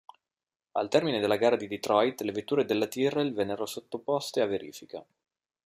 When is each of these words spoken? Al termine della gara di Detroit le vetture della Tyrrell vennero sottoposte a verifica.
Al 0.71 0.89
termine 0.89 1.19
della 1.19 1.35
gara 1.35 1.55
di 1.55 1.67
Detroit 1.67 2.21
le 2.21 2.31
vetture 2.31 2.65
della 2.65 2.87
Tyrrell 2.87 3.33
vennero 3.35 3.67
sottoposte 3.67 4.41
a 4.41 4.47
verifica. 4.47 5.05